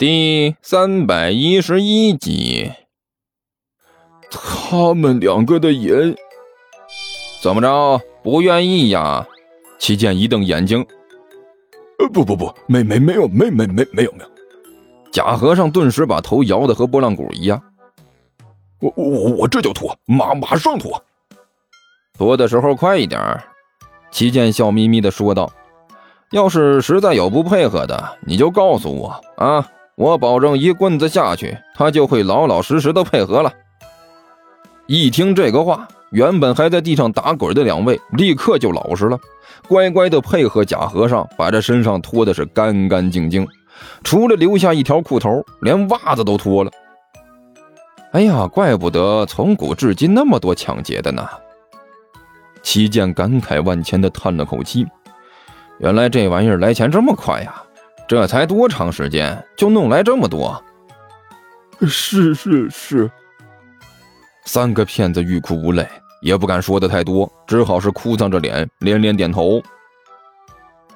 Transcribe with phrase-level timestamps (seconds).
[0.00, 2.72] 第三百一十一集。
[4.30, 6.16] 他们两个的眼，
[7.42, 8.00] 怎么着？
[8.22, 9.28] 不愿意呀？
[9.78, 10.86] 齐剑一瞪眼睛，
[11.98, 14.30] 呃，不不不，没没没有，没没没没有没有。
[15.12, 17.62] 假和尚顿时把头摇得和拨浪鼓一样。
[18.80, 21.04] 我我我这就脱，马马上脱。
[22.16, 23.20] 脱的时候快一点。
[24.10, 25.52] 齐剑笑眯眯的说道
[26.32, 29.68] ：“要是实在有不配合的，你就告诉我啊，
[30.00, 33.52] 我保证一棍子下去，他就会老老实实的配合了。”
[34.88, 39.20] 一听这个话，原本还在地上打滚的两位立刻就老实了，
[39.68, 43.46] 乖乖的配合假和尚把这身上脱的是干干净净，
[44.02, 46.70] 除了留下一条裤头，连袜子都脱了。
[48.12, 51.28] 哎呀，怪不得从古至今那么多抢劫的呢。
[52.62, 54.86] 齐剑感慨万千的叹了口气，
[55.78, 57.62] 原来这玩意儿来钱这么快呀！
[58.10, 60.60] 这才多长时间就弄来这么多？
[61.82, 63.08] 是是是。
[64.44, 65.86] 三个骗子欲哭无泪，
[66.20, 69.62] 也不敢说的太多，只好是哭丧着脸，连连点头。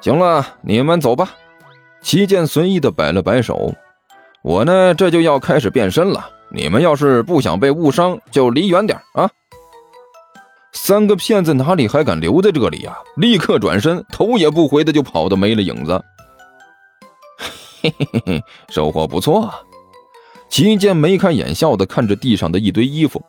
[0.00, 1.30] 行了，你们走吧。
[2.02, 3.72] 齐剑随意的摆了摆手，
[4.42, 6.28] 我呢这就要开始变身了。
[6.50, 9.30] 你们要是不想被误伤，就离远点啊！
[10.72, 12.98] 三个骗子哪里还敢留在这里呀？
[13.14, 16.04] 立刻转身，头也不回的就跑的没了影子。
[17.84, 19.52] 嘿嘿嘿嘿，收获不错。
[20.48, 23.22] 齐健眉开眼笑的看着地上的一堆衣服。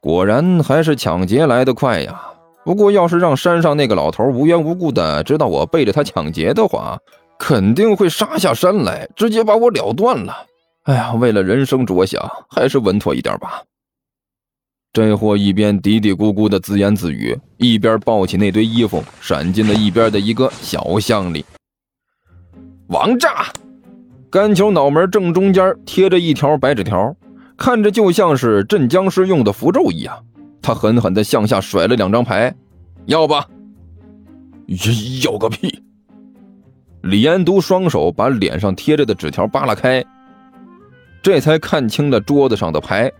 [0.00, 2.20] 果然还是抢劫来的快呀！
[2.64, 6.98] 不过要是让山上那个老头无缘无故的知道我背着他抢劫的话，
[7.38, 10.34] 肯定会杀下山来，直接把我了断了。
[10.84, 13.62] 哎呀，为了人生着想，还是稳妥一点吧。
[14.92, 21.44] 这货一边嘀嘀咕咕的自言自语，一边抱起那堆衣服，闪进了一边的一个小巷里。
[22.88, 23.46] 王炸！
[24.30, 27.14] 干球脑门正中间贴着一条白纸条。
[27.56, 30.16] 看着就像是镇僵尸用的符咒一样，
[30.62, 32.54] 他狠狠地向下甩了两张牌，
[33.06, 33.44] 要吧？
[35.24, 35.82] 要个屁！
[37.02, 40.04] 李延都双手把脸上贴着的纸条扒拉开，
[41.20, 43.10] 这才看清了桌子上的牌。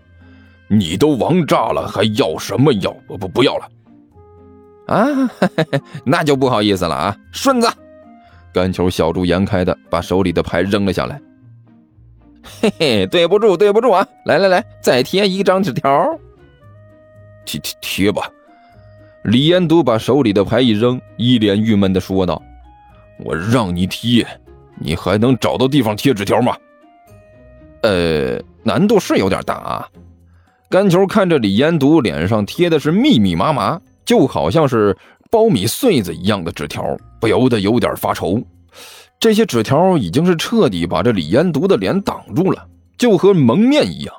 [0.69, 2.93] 你都王炸了，还要什么要？
[3.09, 3.69] 不不不要了！
[4.87, 5.31] 啊，
[6.07, 7.69] 那就不好意思了啊，顺子！
[8.59, 11.21] 干球笑逐颜开的把手里的牌扔了下来。
[12.43, 14.05] 嘿嘿，对不住，对不住啊！
[14.25, 16.19] 来来来，再贴一张纸条，
[17.45, 18.29] 贴贴贴吧。
[19.23, 22.43] 李延都把手里的牌一扔，一脸郁闷的说道
[23.25, 24.27] ：“我让你贴，
[24.75, 26.57] 你还能找到地方贴纸条吗？”
[27.83, 29.89] 呃，难度是有点大啊。
[30.69, 34.99] 干球看着李延都脸上贴的是密密麻麻，就好像是
[35.31, 38.43] 苞米穗子一样的纸条，不由得有点发愁。
[39.21, 44.15] 这些纸条已经是彻底把这李延独的脸挡住了，就和蒙面一样。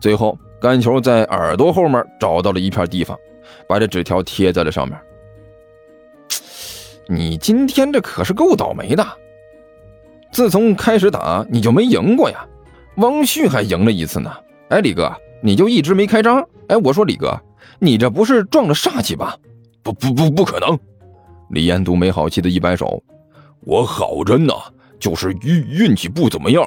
[0.00, 3.16] 最后，干球在耳朵后面找到了一片地方，
[3.68, 4.98] 把这纸条贴在了上面。
[7.08, 9.06] 你今天这可是够倒霉的，
[10.32, 12.46] 自从开始打你就没赢过呀。
[12.96, 14.30] 汪旭还赢了一次呢。
[14.68, 15.10] 哎，李哥，
[15.42, 16.46] 你就一直没开张？
[16.68, 17.34] 哎，我说李哥，
[17.78, 19.36] 你这不是撞了煞气吧？
[19.82, 20.78] 不不不，不可能！
[21.52, 23.02] 李延独没好气的一摆手。
[23.60, 24.54] 我好着呢，
[24.98, 26.66] 就是运运气不怎么样。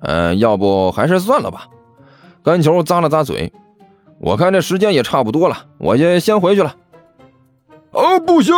[0.00, 1.68] 嗯，要不还是算了吧。
[2.42, 3.52] 干球咂了咂嘴，
[4.18, 6.74] 我看这时间也差不多了，我先先回去了。
[7.92, 8.52] 啊，不行！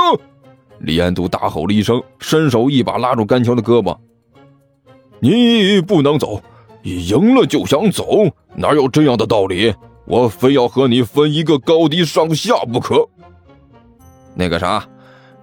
[0.79, 3.95] 李延都大吼了一声，伸手一把拉住干球的胳膊
[5.21, 6.41] ：“你不能走，
[6.83, 9.75] 你赢了就想走，哪有这样的道理？
[10.07, 13.07] 我非要和你分一个高低上下不可。”
[14.35, 14.85] 那个啥，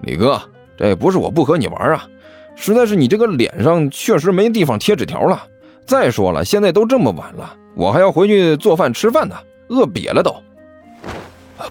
[0.04, 0.42] 李哥。
[0.78, 2.08] 这不是我不和你玩啊，
[2.56, 5.44] 实在是你这个脸上确实没地方贴纸条了。
[5.86, 9.36] 再说了，现在都这么晚了，我还要回去做饭吃饭呢，
[9.70, 10.34] 饿瘪了都。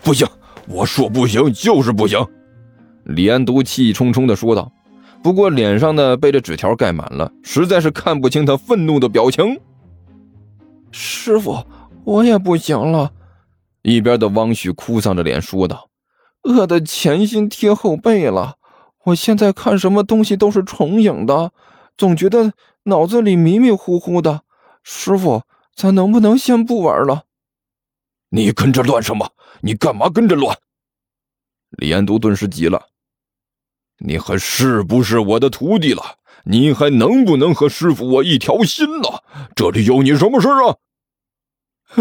[0.03, 0.27] 不行，
[0.69, 2.25] 我说不行就是不行。
[3.05, 4.71] 李安都气冲冲地说道，
[5.23, 9.59] 不过脸上呢被这纸条盖满了，实在是看不清他愤怒的表情。
[10.93, 11.65] 师傅，
[12.05, 13.11] 我也不行了。
[13.83, 15.89] 一边的汪旭哭丧着脸说道
[16.43, 18.57] ：“饿得前心贴后背了。”
[19.05, 21.53] 我现在看什么东西都是重影的，
[21.97, 22.53] 总觉得
[22.83, 24.43] 脑子里迷迷糊糊的。
[24.83, 25.43] 师傅，
[25.75, 27.25] 咱能不能先不玩了？
[28.29, 29.33] 你跟着乱什么？
[29.63, 30.57] 你干嘛跟着乱？
[31.71, 32.89] 李安都顿时急了
[34.05, 36.03] ：“你还是不是我的徒弟了？
[36.45, 39.25] 你还能不能和师傅我一条心了？
[39.55, 40.77] 这里有你什么事啊？”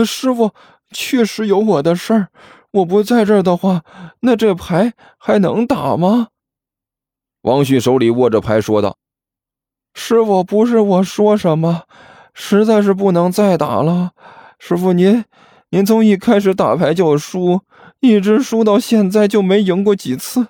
[0.05, 0.53] 师傅，
[0.91, 2.29] 确实有我的事儿。
[2.71, 3.83] 我不在这儿的话，
[4.21, 6.27] 那这牌还能打吗？
[7.41, 8.97] 王旭手里握着牌，说道
[9.95, 11.83] ：“师傅，不是我说什么，
[12.33, 14.11] 实在是不能再打了。
[14.59, 15.23] 师傅您，
[15.69, 17.61] 您从一开始打牌就输，
[18.01, 20.47] 一直输到现在就没赢过几次，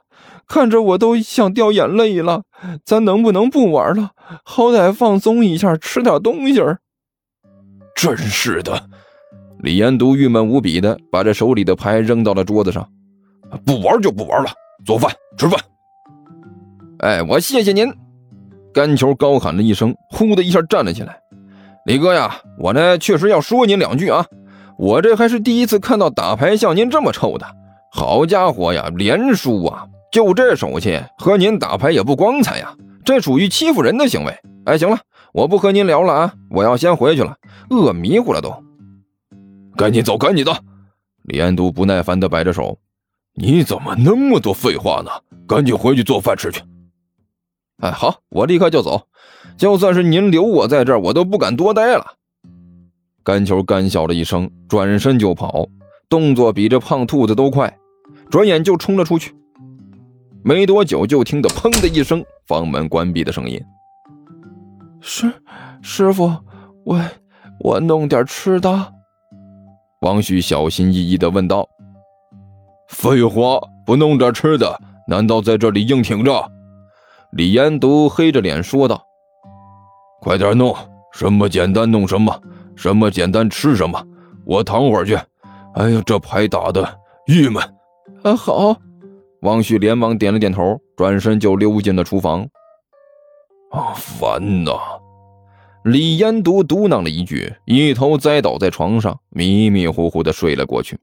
[0.47, 2.41] 看着我都想掉眼泪了。
[2.83, 4.11] 咱能不能不玩了？
[4.43, 6.79] 好歹放松一下，吃点东西儿。
[7.95, 8.89] 真是的，
[9.61, 12.87] 李延都郁闷无比的把这手里的牌扔到了桌子上。
[13.65, 14.49] 不玩就不玩了，
[14.85, 15.59] 做饭吃饭。
[16.99, 17.91] 哎，我谢谢您。
[18.73, 21.19] 甘球高喊了一声，呼的一下站了起来。
[21.85, 24.25] 李哥呀，我呢确实要说您两句啊。
[24.77, 27.45] 我这还是第一次看到打牌像您这么臭的。
[27.91, 29.85] 好家伙呀，连输啊！
[30.11, 32.73] 就这手气，和您打牌也不光彩呀，
[33.03, 34.33] 这属于欺负人的行为。
[34.65, 34.99] 哎，行了，
[35.33, 37.35] 我不和您聊了啊，我要先回去了，
[37.71, 38.53] 饿迷糊了都。
[39.79, 40.51] 赶紧走，赶紧的！
[41.23, 42.77] 李安都不耐烦地摆着手。
[43.35, 45.09] 你怎么那么多废话呢？
[45.47, 46.61] 赶紧回去做饭吃去。
[47.77, 49.07] 哎，好，我立刻就走。
[49.55, 52.05] 就算是您留我在这儿，我都不敢多待了。
[53.23, 55.65] 甘球干笑了一声，转身就跑，
[56.09, 57.73] 动作比这胖兔子都快，
[58.29, 59.33] 转眼就冲了出去。
[60.43, 63.57] 没多久，就听得“砰”的一声，房门关闭的声音。
[64.99, 65.31] 师
[65.81, 66.35] 师傅，
[66.83, 67.01] 我
[67.61, 68.93] 我弄点吃的。
[70.01, 71.67] 王旭小心翼翼地问道。
[72.87, 76.49] 废话，不弄点吃的，难道在这里硬挺着？
[77.31, 79.01] 李延都黑着脸说道
[80.21, 80.75] ：“快点弄，
[81.13, 82.41] 什么简单弄什么，
[82.75, 84.03] 什么简单吃什么。
[84.45, 85.15] 我躺会儿去。
[85.75, 86.97] 哎呀，这牌打的
[87.27, 87.61] 郁闷。”
[88.23, 88.75] 啊，好。
[89.41, 92.41] 王旭连忙点了点头，转身就溜进了厨房。
[93.71, 94.71] 啊，烦呐！
[95.83, 100.97] 李延都嘟囔了一句，一头栽倒在床上，迷迷糊糊的睡了过去。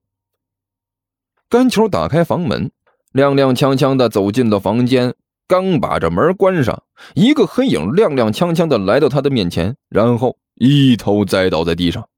[1.49, 2.71] 甘球打开房门，
[3.15, 5.15] 踉踉跄跄的走进了房间。
[5.49, 6.83] 刚把这门关上，
[7.15, 12.09] 一个黑影踉踉跄跄的来到他的面前，然后一头栽倒在地上。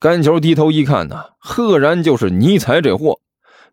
[0.00, 3.20] 甘球低头一看呢，赫然就是尼才这货。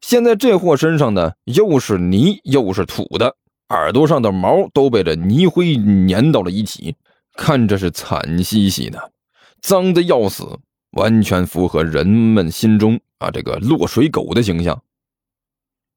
[0.02, 3.36] 现在这货身上呢，又是泥又是土的，
[3.70, 5.76] 耳朵上的毛都被这泥灰
[6.08, 6.96] 粘到了一起，
[7.38, 9.14] 看着是惨兮兮的，
[9.62, 10.60] 脏的要死，
[10.92, 13.00] 完全符合人们心中。
[13.20, 14.84] 啊，这个落水狗的形象。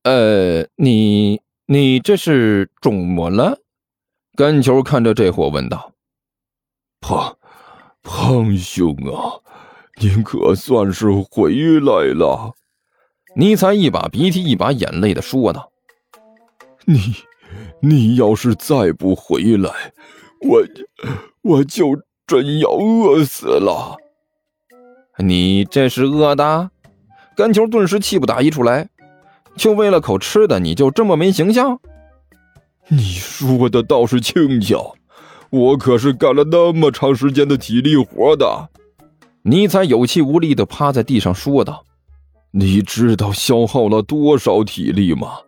[0.05, 3.59] 呃，你你这是肿么了？
[4.37, 5.93] 甘球看着这货问道
[7.01, 7.37] ：“胖
[8.03, 9.37] 胖兄啊，
[10.01, 12.55] 您可算是回来了。”
[13.37, 15.71] 尼才一把鼻涕一把眼泪的说道
[16.87, 17.15] ：“你
[17.83, 19.93] 你要是再不回来，
[20.41, 20.63] 我
[21.43, 23.97] 我就真要饿死了。
[25.19, 26.71] 你这是饿的？”
[27.37, 28.89] 甘球顿时气不打一处来，
[29.57, 31.81] 就为了口吃的，你就这么没形象？
[32.89, 34.95] 你说的倒是轻巧，
[35.51, 38.69] 我可是干了那么长时间的体力活的。
[39.43, 41.85] 尼采有气无力的趴在地上说道
[42.53, 45.39] ：“你知道消耗了多少体力吗？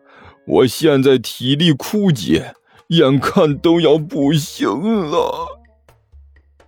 [0.46, 2.54] 我现在体力枯竭，
[2.92, 4.68] 眼看都要不行
[5.10, 5.46] 了。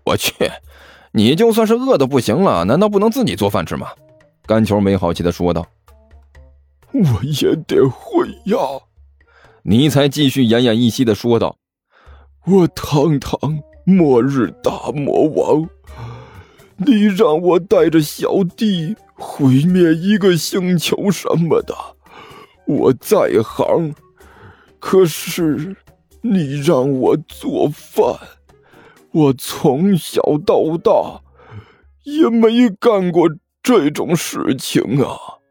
[0.05, 0.33] 我去，
[1.13, 3.89] 你就算是饿的不行了，难道不能自己做饭吃吗？”
[4.47, 5.67] 甘球没好气的说道
[6.93, 8.59] ：“我也得会呀。”
[9.65, 11.57] 尼才继续奄奄一息的说道
[12.47, 13.39] ：“我堂堂
[13.87, 15.69] 末日大魔王，
[16.77, 21.75] 你让我带着小弟毁灭一个星球什么的，
[22.67, 23.95] 我在行。
[24.79, 25.75] 可是
[26.27, 28.19] 你让我做饭，
[29.13, 31.21] 我从小到大
[32.05, 33.29] 也没干过。”
[33.63, 35.44] 这种事情啊。